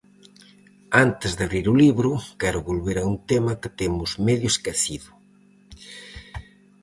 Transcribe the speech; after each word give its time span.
Antes 1.05 1.31
de 1.37 1.43
abrir 1.47 1.65
o 1.73 1.77
libro 1.83 2.11
quero 2.41 2.65
volver 2.69 2.97
a 2.99 3.07
un 3.11 3.17
tema 3.31 3.59
que 3.61 3.73
temos 3.79 4.09
medio 4.27 4.47
esquecido. 4.53 5.09